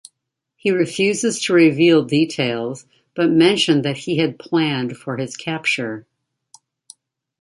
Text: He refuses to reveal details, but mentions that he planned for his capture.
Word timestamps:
He 0.55 0.71
refuses 0.71 1.39
to 1.43 1.53
reveal 1.53 2.03
details, 2.03 2.87
but 3.15 3.29
mentions 3.29 3.83
that 3.83 3.97
he 3.97 4.19
planned 4.31 4.97
for 4.97 5.15
his 5.15 5.37
capture. 5.37 6.07